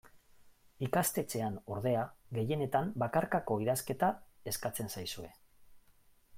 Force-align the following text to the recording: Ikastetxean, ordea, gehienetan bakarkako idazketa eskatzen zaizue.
Ikastetxean, 0.87 1.59
ordea, 1.75 2.07
gehienetan 2.39 2.91
bakarkako 3.05 3.61
idazketa 3.67 4.13
eskatzen 4.53 4.93
zaizue. 4.99 5.31